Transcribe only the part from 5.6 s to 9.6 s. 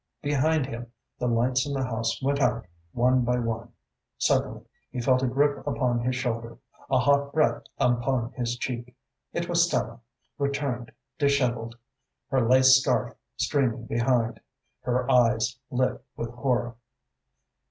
upon his shoulder, a hot breath upon his cheek. It